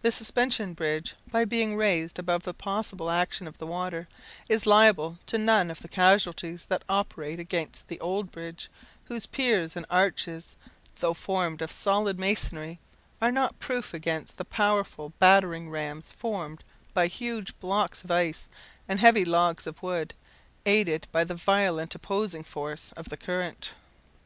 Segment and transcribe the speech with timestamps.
[0.00, 4.08] The Suspension Bridge, by being raised above the possible action of the water,
[4.48, 8.70] is liable to none of the casualties that operate against the old bridge,
[9.04, 10.56] whose piers and arches,
[11.00, 12.78] though formed of solid masonry,
[13.20, 16.64] are not proof against the powerful battering rams formed
[16.94, 18.48] by huge blocks of ice
[18.88, 20.14] and heavy logs of wood,
[20.64, 23.74] aided by the violent opposing force of the current.